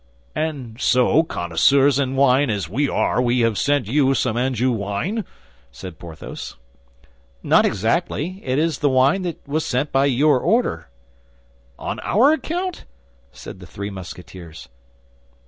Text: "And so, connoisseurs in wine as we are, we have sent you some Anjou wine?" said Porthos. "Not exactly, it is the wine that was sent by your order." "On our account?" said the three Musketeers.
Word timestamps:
"And 0.33 0.81
so, 0.81 1.21
connoisseurs 1.21 1.99
in 1.99 2.15
wine 2.15 2.49
as 2.49 2.67
we 2.67 2.89
are, 2.89 3.21
we 3.21 3.41
have 3.41 3.55
sent 3.55 3.85
you 3.85 4.15
some 4.15 4.35
Anjou 4.35 4.71
wine?" 4.71 5.25
said 5.71 5.99
Porthos. 5.99 6.55
"Not 7.43 7.67
exactly, 7.67 8.41
it 8.43 8.57
is 8.57 8.79
the 8.79 8.89
wine 8.89 9.21
that 9.21 9.47
was 9.47 9.63
sent 9.63 9.91
by 9.91 10.05
your 10.05 10.39
order." 10.39 10.89
"On 11.77 11.99
our 11.99 12.31
account?" 12.33 12.85
said 13.31 13.59
the 13.59 13.67
three 13.67 13.91
Musketeers. 13.91 14.69